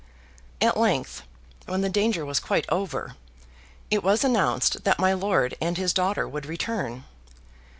[0.61, 1.21] At length,
[1.67, 3.15] when the danger was quite over,
[3.91, 7.03] it was announced that my lord and his daughter would return.